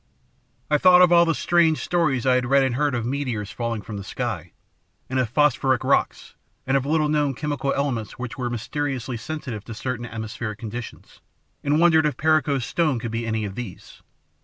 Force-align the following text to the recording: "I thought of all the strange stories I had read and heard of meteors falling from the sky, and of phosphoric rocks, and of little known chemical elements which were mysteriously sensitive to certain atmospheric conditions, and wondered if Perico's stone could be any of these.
"I 0.71 0.79
thought 0.79 1.03
of 1.03 1.11
all 1.11 1.25
the 1.25 1.35
strange 1.35 1.77
stories 1.83 2.25
I 2.25 2.33
had 2.33 2.47
read 2.47 2.63
and 2.63 2.73
heard 2.73 2.95
of 2.95 3.05
meteors 3.05 3.51
falling 3.51 3.83
from 3.83 3.97
the 3.97 4.03
sky, 4.03 4.51
and 5.07 5.19
of 5.19 5.29
phosphoric 5.29 5.83
rocks, 5.83 6.33
and 6.65 6.75
of 6.75 6.87
little 6.87 7.07
known 7.07 7.35
chemical 7.35 7.71
elements 7.73 8.17
which 8.17 8.35
were 8.35 8.49
mysteriously 8.49 9.15
sensitive 9.17 9.63
to 9.65 9.75
certain 9.75 10.07
atmospheric 10.07 10.57
conditions, 10.57 11.21
and 11.63 11.79
wondered 11.79 12.07
if 12.07 12.17
Perico's 12.17 12.65
stone 12.65 12.97
could 12.97 13.11
be 13.11 13.27
any 13.27 13.45
of 13.45 13.53
these. 13.53 14.01